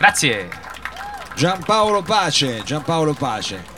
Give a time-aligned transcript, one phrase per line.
[0.00, 0.48] Grazie.
[1.36, 3.69] Giampaolo Pace, Giampaolo Pace.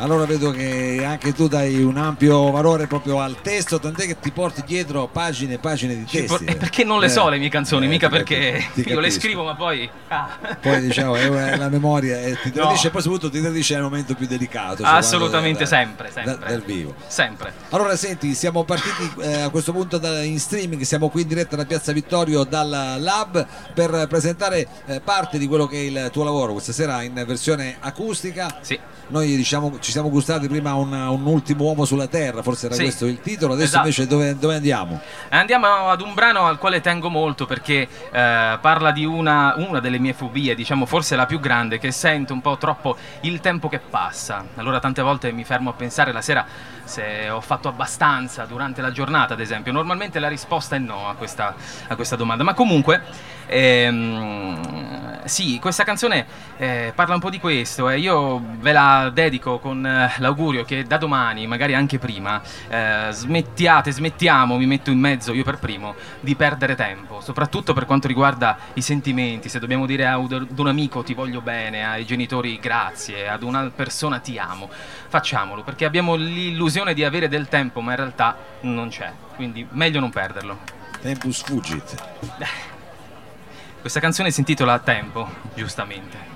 [0.00, 4.30] Allora vedo che anche tu dai un ampio valore proprio al testo, tant'è che ti
[4.30, 6.26] porti dietro pagine e pagine di testi.
[6.26, 8.98] por- eh, perché non le so le mie canzoni, eh, mica ti perché ti io
[8.98, 9.88] le scrivo, ma poi.
[10.08, 10.38] ah.
[10.60, 12.62] Poi diciamo è una- la memoria e ti No.
[12.62, 14.82] tradisce, poi soprattutto ti tradisce nel momento più delicato.
[14.82, 16.48] cioè Assolutamente quando- sempre, da- sempre.
[16.50, 16.94] dal vivo.
[17.06, 17.52] Sempre.
[17.70, 21.56] Allora senti, siamo partiti eh, a questo punto da- in streaming, siamo qui in diretta
[21.56, 26.24] da Piazza Vittorio dal Lab per presentare eh, parte di quello che è il tuo
[26.24, 28.56] lavoro questa sera in versione acustica.
[28.62, 28.78] Sì.
[29.08, 32.82] Noi diciamo, ci siamo gustati prima un, un ultimo uomo sulla terra, forse era Sì.
[32.82, 33.84] questo il titolo, adesso Esatto.
[33.86, 35.00] invece dove, dove andiamo?
[35.30, 39.98] Andiamo ad un brano al quale tengo molto perché eh, parla di una, una delle
[39.98, 43.78] mie fobie, diciamo forse la più grande, che sento un po' troppo il tempo che
[43.78, 44.44] passa.
[44.56, 46.44] Allora tante volte mi fermo a pensare la sera
[46.90, 49.70] se ho fatto abbastanza durante la giornata, ad esempio.
[49.72, 51.54] Normalmente la risposta è no a questa,
[51.86, 53.00] a questa domanda, ma comunque
[53.46, 56.26] ehm, sì, questa canzone
[56.56, 60.84] eh, parla un po' di questo e io ve la dedico con eh, l'augurio che
[60.84, 65.94] da domani, magari anche prima, eh, smettiate, smettiamo, mi metto in mezzo io per primo,
[66.20, 71.02] di perdere tempo, soprattutto per quanto riguarda i sentimenti, se dobbiamo dire ad un amico
[71.02, 74.70] ti voglio bene, ai genitori grazie, ad una persona ti amo,
[75.08, 80.00] facciamolo, perché abbiamo l'illusione di avere del tempo, ma in realtà non c'è, quindi meglio
[80.00, 80.58] non perderlo.
[81.00, 81.94] Tempus fugit.
[83.80, 86.28] Questa canzone si intitola Tempo, giustamente.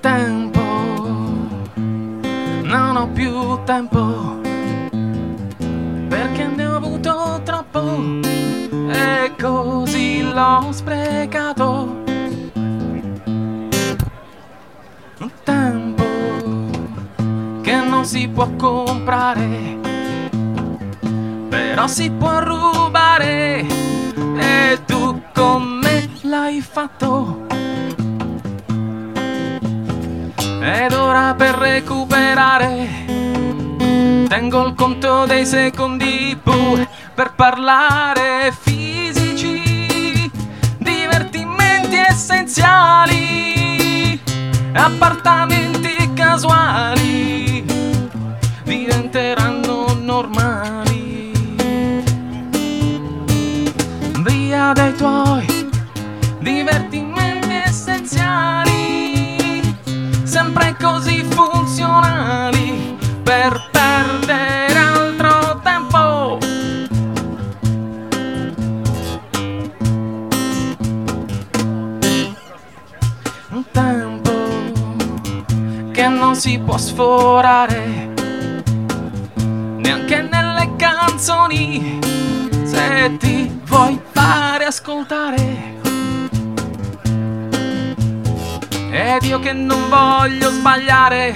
[0.00, 0.60] Tempo,
[2.62, 4.38] non ho più tempo,
[6.08, 8.20] perché ne ho avuto troppo
[8.90, 10.03] e così
[10.44, 12.02] l'ho sprecato.
[15.42, 16.04] Tempo
[17.62, 19.78] che non si può comprare,
[21.48, 23.66] però si può rubare
[24.36, 27.46] e tu come l'hai fatto?
[30.62, 32.88] Ed ora per recuperare
[34.28, 38.83] tengo il conto dei secondi pure per parlare fisici,
[42.14, 43.10] essenziali,
[44.72, 47.23] appartamenti casuali
[76.74, 78.12] può sforare
[79.76, 82.00] neanche nelle canzoni
[82.64, 85.74] se ti vuoi fare ascoltare.
[88.90, 91.32] Ed io che non voglio sbagliare,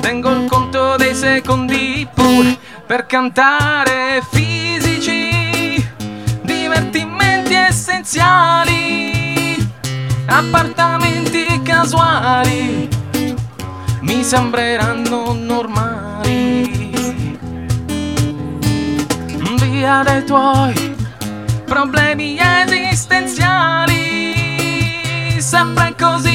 [0.00, 5.82] tengo il conto dei secondi pure per cantare fisici,
[6.42, 9.56] divertimenti essenziali,
[10.26, 12.99] appartamenti casuali,
[14.00, 16.88] mi sembreranno normali.
[19.60, 20.96] Via dai tuoi
[21.66, 23.96] problemi esistenziali,
[25.40, 26.29] sempre così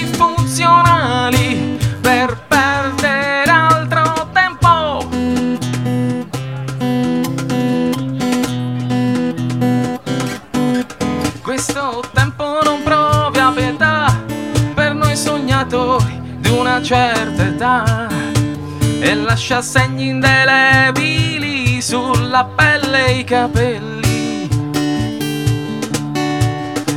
[19.47, 24.49] lascia segni indelebili sulla pelle e i capelli.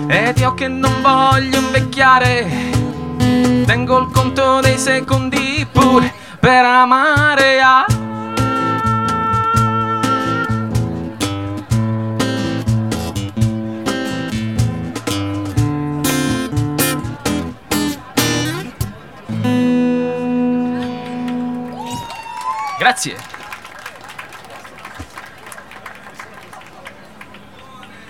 [0.09, 2.47] Ed io che non voglio invecchiare,
[3.67, 6.11] tengo il conto dei secondi pure
[6.41, 7.61] per amare.
[7.61, 7.98] Ah.
[22.89, 23.38] Grazie.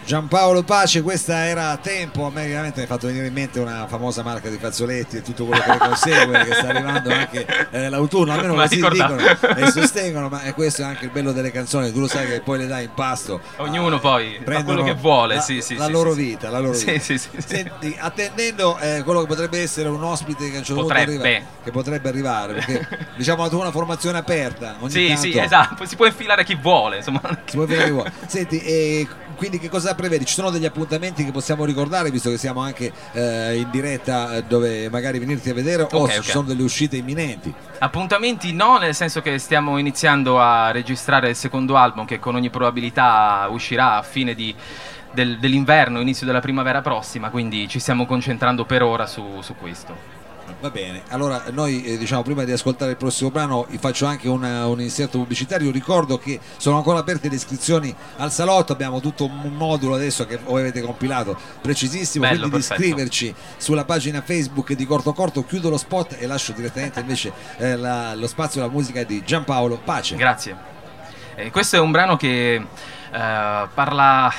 [0.09, 3.87] Giampaolo Pace, questa era Tempo, a me veramente mi ha fatto venire in mente una
[3.87, 7.91] famosa marca di fazzoletti e tutto quello che ne consegue, che sta arrivando anche eh,
[7.91, 11.51] l'autunno, almeno Ma così dicono e sostengono, ma è questo è anche il bello delle
[11.51, 13.39] canzoni, tu lo sai che poi le dai in pasto.
[13.57, 16.49] Ognuno ah, poi fa quello che vuole, la, sì, sì, la sì, loro sì, vita,
[16.49, 17.01] la loro Sì, vita.
[17.01, 17.29] sì, sì.
[17.45, 21.29] Senti, attendendo eh, quello che potrebbe essere un ospite che a un certo punto Potrebbe.
[21.29, 25.21] arriva, che potrebbe arrivare, perché diciamo la tua è una formazione aperta, ogni Sì, tanto
[25.21, 27.21] sì, esatto, si può infilare chi vuole, insomma.
[27.45, 28.13] si può vedere che vuole.
[28.27, 29.07] Senti, e
[29.37, 30.25] quindi che cosa prevedi?
[30.25, 34.45] Ci sono degli appuntamenti che possiamo ricordare, visto che siamo anche eh, in diretta eh,
[34.45, 36.25] dove magari venirti a vedere, o Ok, ci ok.
[36.25, 37.53] sono delle uscite imminenti?
[37.81, 42.49] Appuntamenti no, nel senso che stiamo iniziando a registrare il secondo album che con ogni
[42.51, 44.55] probabilità uscirà a fine di-
[45.13, 50.18] del- dell'inverno, inizio della primavera prossima, quindi ci stiamo concentrando per ora su, su questo.
[50.61, 54.29] Va bene, allora noi eh, diciamo prima di ascoltare il prossimo brano vi faccio anche
[54.29, 59.25] una- un inserto pubblicitario, ricordo che sono ancora aperte le iscrizioni al salotto, abbiamo tutto
[59.27, 62.83] un modulo adesso che voi avete compilato precisissimo, Bello, quindi di perfetto.
[62.83, 67.77] iscriverci sulla pagina Facebook di Corto Corto, chiudo lo spot e lascio direttamente invece eh,
[67.77, 70.17] la- lo spazio alla musica di Giampaolo Pace.
[70.17, 70.57] Grazie.
[71.37, 72.65] Eh, questo è un brano che eh,
[73.13, 74.33] parla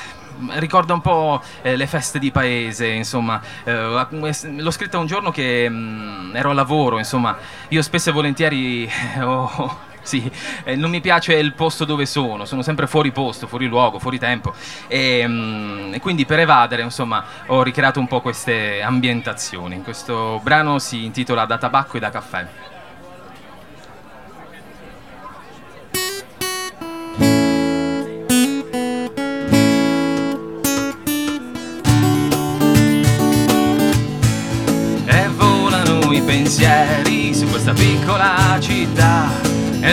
[0.53, 5.67] ricorda un po' eh, le feste di paese, insomma, Eh, l'ho scritta un giorno che
[5.69, 7.37] mm, ero a lavoro, insomma,
[7.69, 8.89] io spesso e volentieri
[9.21, 10.31] ho- Sì,
[10.63, 14.17] eh, non mi piace il posto dove sono, sono sempre fuori posto, fuori luogo, fuori
[14.17, 14.53] tempo
[14.87, 19.81] e, mm, e quindi per evadere, insomma, ho ricreato un po' queste ambientazioni.
[19.83, 22.47] Questo brano si intitola Da tabacco e da caffè.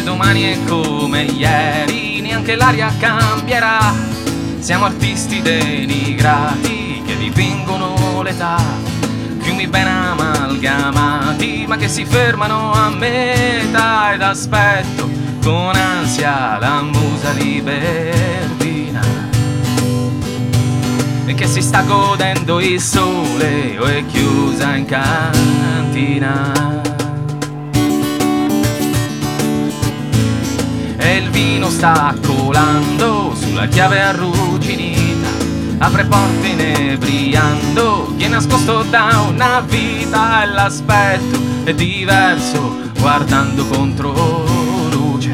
[0.07, 3.93] Domani è come ieri, neanche l'aria cambierà.
[4.61, 8.57] Siamo artisti denigrati che dipingono l'età.
[9.41, 14.13] Fiumi ben amalgamati, ma che si fermano a metà.
[14.13, 15.11] Ed aspetto
[15.43, 19.01] con ansia la musa libertina
[21.27, 26.96] e che si sta godendo il sole o è chiusa in cantina.
[31.17, 35.29] Il vino sta colando sulla chiave arrugginita,
[35.79, 44.13] apre porte inebriando, chi è nascosto da una vita e l'aspetto è diverso guardando contro
[44.91, 45.33] luce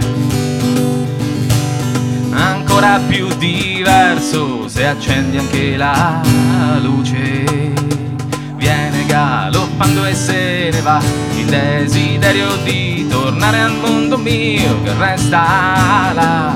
[2.32, 6.20] ancora più diverso se accendi anche la
[6.80, 7.44] luce.
[8.56, 9.04] Viene
[9.82, 11.00] galoppando e se ne va
[11.36, 16.54] il desiderio di tornare al mondo mio che resta là.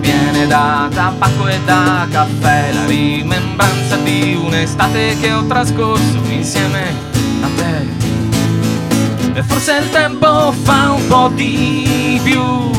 [0.00, 6.94] Viene da tabacco e da caffè la rimembranza di un'estate che ho trascorso insieme
[7.40, 8.00] a te.
[9.34, 12.70] E forse il tempo fa un po' di più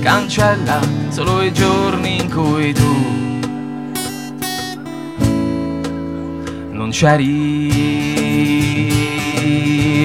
[0.00, 3.23] cancella solo i giorni in cui tu
[6.84, 7.70] non c'eri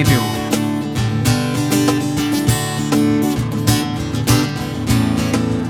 [0.02, 0.18] più.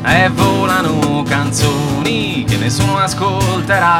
[0.04, 3.98] E volano canzoni che nessuno ascolterà.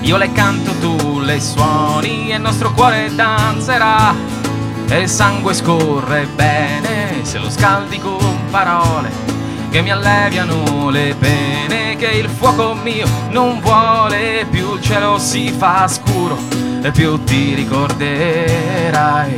[0.00, 4.12] Io le canto, tu le suoni e il nostro cuore danzerà.
[4.88, 9.35] E il sangue scorre bene se lo scaldi con parole
[9.70, 15.50] che mi alleviano le pene, che il fuoco mio non vuole più, il cielo si
[15.56, 16.38] fa scuro
[16.82, 19.34] e più ti ricorderai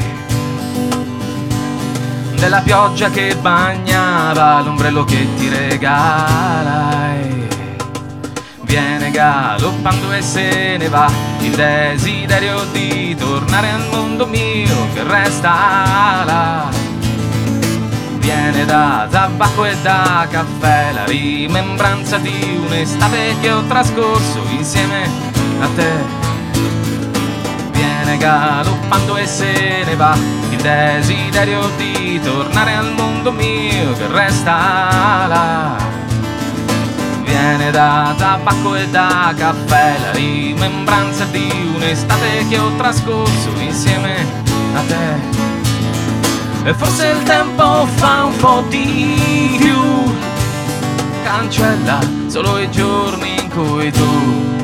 [2.38, 7.47] della pioggia che bagnava l'ombrello che ti regalai.
[8.62, 16.23] Viene galoppando e se ne va il desiderio di tornare al mondo mio che resta
[16.25, 16.67] là.
[18.59, 25.09] Viene da tabacco e da caffè la rimembranza di un'estate che ho trascorso insieme
[25.61, 25.93] a te.
[27.71, 30.17] Viene galoppando e se ne va
[30.50, 35.77] il desiderio di tornare al mondo mio che resta là.
[37.23, 44.17] Viene da tabacco e da caffè la rimembranza di un'estate che ho trascorso insieme
[44.75, 45.48] a te.
[46.68, 50.12] E forse il tempo fa un po' di più,
[51.22, 54.58] cancella solo i giorni in cui tu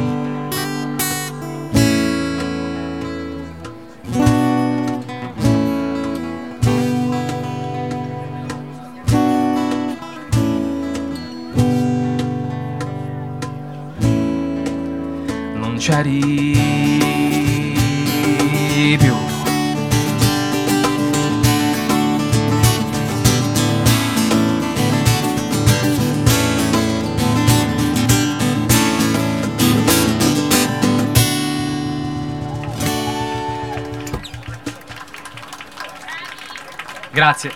[37.15, 37.53] Grazie.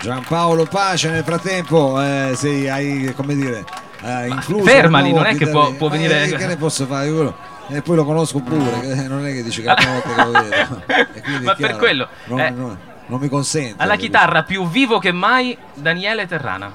[0.00, 3.62] Giampaolo Pace nel frattempo eh, sei, hai come dire
[4.02, 7.06] eh, incluso fermali, non è che può, può Ma, venire- eh, che ne posso fare
[7.06, 7.36] io
[7.68, 10.24] e poi lo conosco pure che non è che dice che la prima volta che
[10.24, 10.82] lo vedo
[11.44, 15.12] Ma per chiaro, quello, non, eh, non- non mi consente Alla chitarra più vivo che
[15.12, 16.72] mai Daniele Terrana.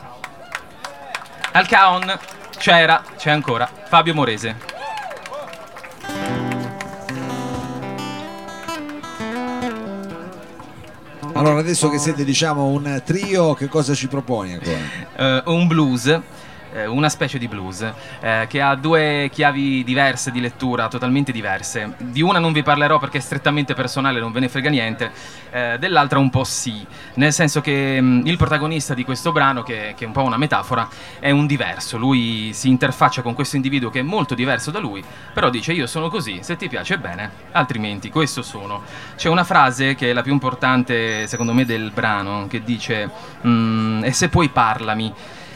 [1.51, 2.17] Al caon
[2.58, 4.56] c'era, c'è ancora Fabio Morese.
[11.39, 14.77] Allora adesso che siete diciamo un trio che cosa ci proponi ancora?
[15.15, 16.20] Eh, un blues,
[16.86, 17.82] una specie di blues,
[18.20, 21.96] eh, che ha due chiavi diverse di lettura, totalmente diverse.
[21.98, 25.12] Di una non vi parlerò perché è strettamente personale, non ve ne frega niente,
[25.52, 29.94] eh, dell'altra un po' sì, nel senso che mh, il protagonista di questo brano, che,
[29.98, 30.88] che è un po' una metafora,
[31.20, 31.98] è un diverso.
[31.98, 35.88] Lui si interfaccia con questo individuo che è molto diverso da lui, però dice io
[35.88, 38.84] sono così, se ti piace bene, altrimenti questo sono.
[39.16, 43.10] C'è una frase che è la più importante secondo me del brano, che dice
[43.46, 45.14] "Mm, e se poi parlami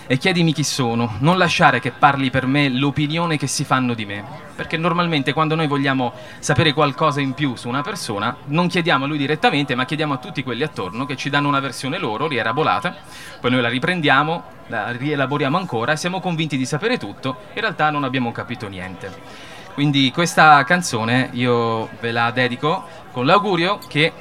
[0.07, 4.05] e chiedimi chi sono, non lasciare che parli per me l'opinione che si fanno di
[4.05, 4.23] me,
[4.55, 9.07] perché normalmente quando noi vogliamo sapere qualcosa in più su una persona, non chiediamo a
[9.07, 12.95] lui direttamente, ma chiediamo a tutti quelli attorno che ci danno una versione loro, rielaborata,
[13.39, 17.89] poi noi la riprendiamo, la rielaboriamo ancora e siamo convinti di sapere tutto, in realtà
[17.89, 19.49] non abbiamo capito niente.
[19.73, 24.11] Quindi questa canzone io ve la dedico con l'augurio che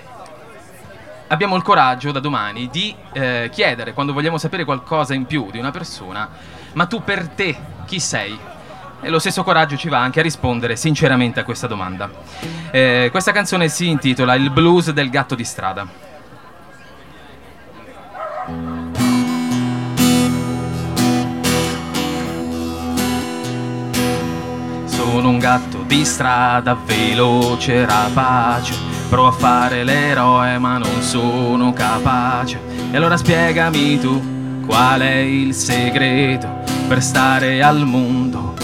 [1.30, 5.58] abbiamo il coraggio da domani di eh, chiedere, quando vogliamo sapere qualcosa in più di
[5.58, 6.28] una persona,
[6.72, 7.56] ma tu per te
[7.86, 8.38] chi sei?
[9.02, 12.10] E lo stesso coraggio ci va anche a rispondere sinceramente a questa domanda.
[12.70, 15.86] Eh, questa canzone si intitola Il blues del gatto di strada.
[24.84, 28.89] Sono un gatto di strada, veloce, rapace.
[29.10, 32.60] Provo a fare l'eroe, ma non sono capace.
[32.92, 38.54] E allora spiegami tu qual è il segreto per stare al mondo,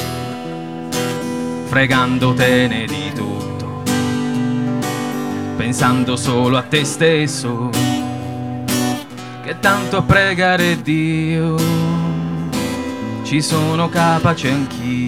[1.64, 3.82] fregandotene di tutto,
[5.56, 7.68] pensando solo a te stesso,
[9.42, 11.56] che tanto a pregare Dio
[13.24, 15.05] ci sono capace anch'io.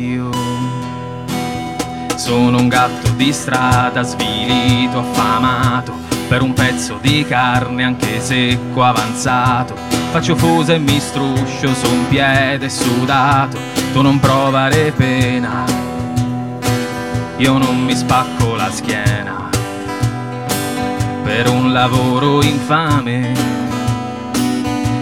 [2.29, 5.95] Sono un gatto di strada, svilito, affamato,
[6.29, 9.75] per un pezzo di carne anche secco, avanzato.
[10.11, 13.57] Faccio fusa e mi struscio su un piede sudato,
[13.95, 15.65] tu non provare pena,
[17.39, 19.49] io non mi spacco la schiena.
[21.25, 23.33] Per un lavoro infame,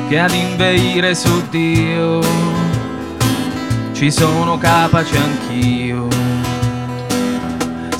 [0.09, 2.21] che ad inveire su Dio,
[3.95, 5.86] ci sono capace anch'io.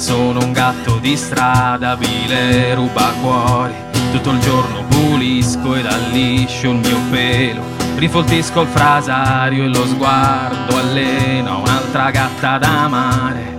[0.07, 3.75] Sono un gatto di strada, vile rubacuori.
[4.13, 7.63] Tutto il giorno pulisco ed alliscio il mio pelo.
[7.97, 13.57] Rinfoltisco il frasario e lo sguardo alleno un'altra gatta da amare,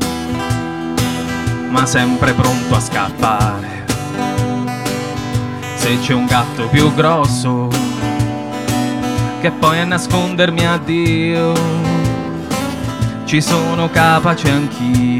[1.69, 3.85] ma sempre pronto a scappare.
[5.75, 7.67] Se c'è un gatto più grosso
[9.41, 11.51] che poi a nascondermi a Dio,
[13.25, 15.16] ci sono capace anch'io.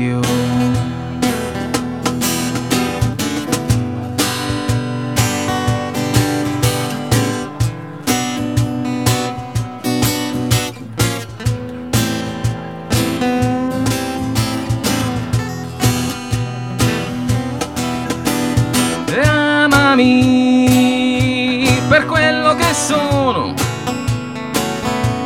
[19.97, 23.53] Amami per quello che sono.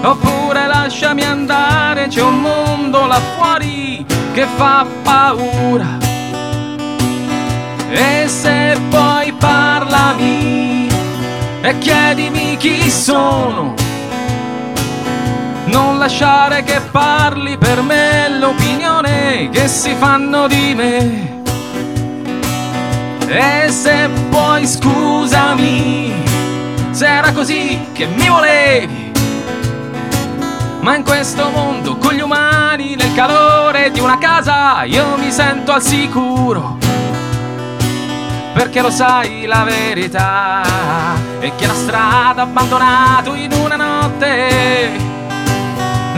[0.04, 5.98] Oppure lasciami andare, c'è un mondo là fuori che fa paura.
[7.90, 10.88] E se poi parlami
[11.62, 13.74] e chiedimi chi sono,
[15.66, 21.41] non lasciare che parli per me l'opinione che si fanno di me.
[23.34, 26.14] E se poi scusami,
[26.92, 29.12] se era così che mi volevi.
[30.82, 35.72] Ma in questo mondo con gli umani, nel calore di una casa, io mi sento
[35.72, 36.78] al sicuro.
[38.54, 40.62] Perché lo sai la verità
[41.40, 44.92] è che la strada abbandonato in una notte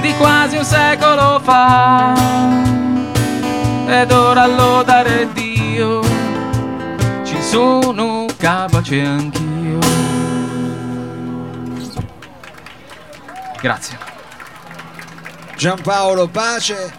[0.01, 2.13] di quasi un secolo fa.
[3.85, 6.01] ed ora lodare Dio,
[7.53, 9.77] sono capace anch'io.
[13.61, 13.95] Grazie.
[15.55, 16.91] Giampaolo Pace,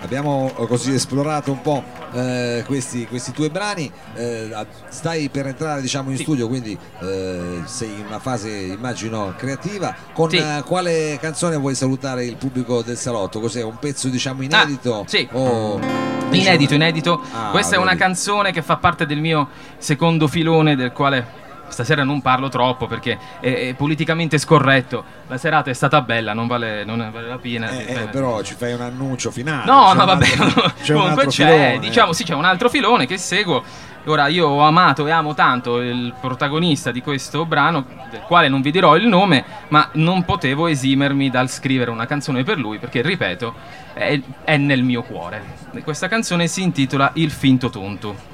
[0.00, 6.08] abbiamo così esplorato un po' eh, questi, questi, tuoi brani, eh, stai per entrare diciamo,
[6.08, 6.22] in sì.
[6.22, 9.94] studio, quindi eh, sei in una fase immagino creativa.
[10.14, 10.38] Con sì.
[10.38, 13.38] Eh, quale canzone vuoi salutare il pubblico del salotto?
[13.38, 15.00] Cos'è un pezzo diciamo ah, inedito?
[15.00, 15.28] Ah, sì.
[15.32, 16.13] O...
[16.30, 17.20] Inedito, inedito.
[17.32, 22.04] Ah, Questa è una canzone che fa parte del mio secondo filone del quale stasera
[22.04, 25.04] non parlo troppo perché è, è, politicamente scorretto.
[25.26, 27.70] La serata è stata bella, non vale, non vale la pena.
[27.70, 29.70] Eh, eh, però ci fai un annuncio finale.
[29.70, 30.26] No, no, vabbè.
[30.38, 33.62] Altro, c'è Comunque c'è, diciamo, sì, c'è un altro filone che seguo.
[34.06, 38.60] Ora, io ho amato e amo tanto il protagonista di questo brano, del quale non
[38.60, 43.00] vi dirò il nome, ma non potevo esimermi dal scrivere una canzone per lui, perché,
[43.00, 43.54] ripeto,
[43.94, 45.42] è, è nel mio cuore.
[45.82, 48.32] Questa canzone si intitola Il finto tonto.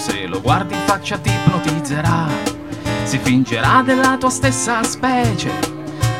[0.00, 2.26] Se lo guardi in faccia ti ipnotizzerà.
[3.04, 5.50] Si fingerà della tua stessa specie,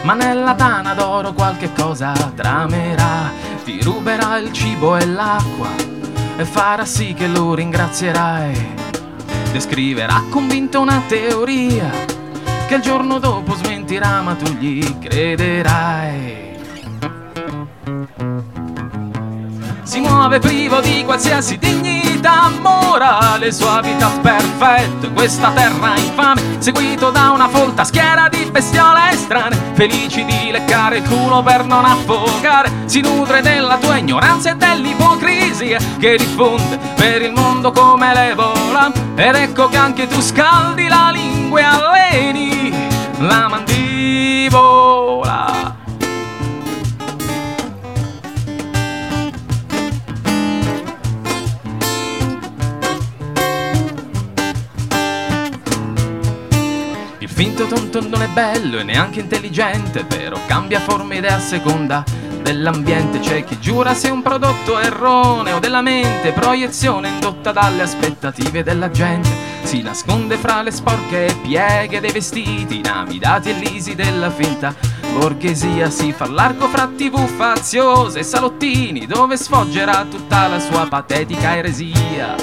[0.02, 3.32] ma nella tana d'oro qualche cosa tramerà.
[3.64, 5.68] Ti ruberà il cibo e l'acqua
[6.36, 8.76] e farà sì che lo ringrazierai.
[9.52, 11.90] Descriverà convinto una teoria
[12.68, 16.48] che il giorno dopo smentirà, ma tu gli crederai.
[19.82, 21.89] Si muove privo di qualsiasi dignità
[22.20, 29.12] vita morale, sua vita perfetta, questa terra infame, seguito da una folta schiera di bestiole
[29.14, 34.56] strane, felici di leccare il culo per non affogare, si nutre della tua ignoranza e
[34.56, 41.08] dell'ipocrisia che diffonde per il mondo come l'ebola, ed ecco che anche tu scaldi la
[41.10, 42.70] lingua e alleni
[43.20, 45.59] la mandibola.
[57.40, 62.04] Finto tonto non è bello e neanche intelligente, però cambia forma è a seconda
[62.42, 63.18] dell'ambiente.
[63.18, 69.30] C'è chi giura sia un prodotto erroneo della mente, proiezione indotta dalle aspettative della gente.
[69.62, 74.74] Si nasconde fra le sporche pieghe dei vestiti, namidati e lisi della finta
[75.14, 75.88] borghesia.
[75.88, 82.34] Si fa l'arco fra tv faziose e salottini, dove sfoggerà tutta la sua patetica eresia.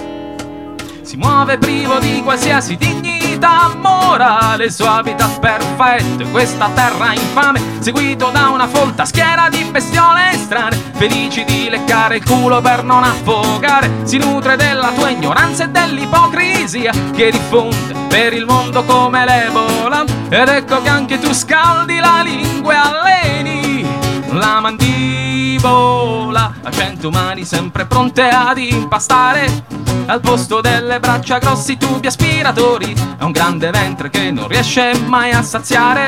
[1.03, 8.30] Si muove privo di qualsiasi dignità vita morale, sua vita perfetta, questa terra infame, seguito
[8.32, 13.91] da una folta schiera di bestiole strane, felici di leccare il culo per non affogare,
[14.04, 20.47] si nutre della tua ignoranza e dell'ipocrisia che diffonde per il mondo come l'ebola, ed
[20.47, 23.88] ecco che anche tu scaldi la lingua e alleni
[24.32, 25.26] la mandibola,
[25.65, 29.63] a cento mani sempre pronte ad impastare.
[30.06, 35.32] Al posto delle braccia grossi tubi aspiratori È un grande ventre che non riesce mai
[35.32, 36.08] a saziare.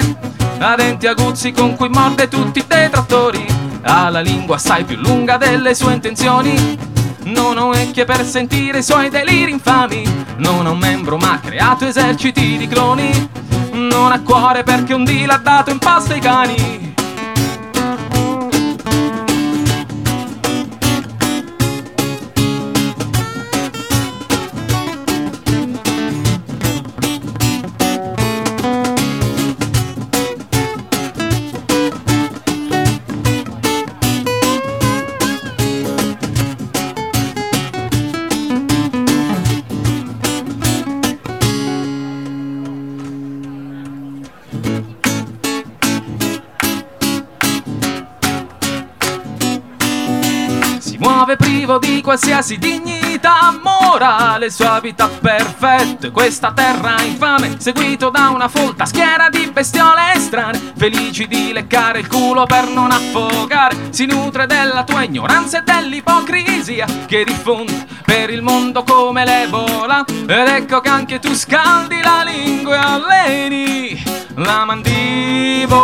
[0.60, 3.46] Ha denti aguzzi con cui morde tutti i detrattori
[3.82, 6.78] Ha la lingua assai più lunga delle sue intenzioni.
[7.24, 10.04] Non ho orecchie per sentire i suoi deliri infami
[10.38, 13.30] Non ha un membro ma ha creato eserciti di cloni.
[13.72, 16.89] Non ha cuore perché un dì l'ha dato in pasto ai cani
[51.30, 58.48] piove privo di qualsiasi dignità morale, habitat perfetto e questa terra infame, seguito da una
[58.48, 64.48] folta schiera di bestiole strane, felici di leccare il culo per non affogare, si nutre
[64.48, 70.90] della tua ignoranza e dell'ipocrisia che diffonde per il mondo come l'ebola, ed ecco che
[70.90, 74.04] anche tu scaldi la lingua e alleni
[74.36, 75.80] la mandibola.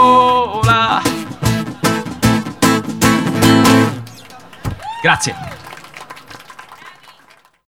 [5.06, 5.55] Grazie.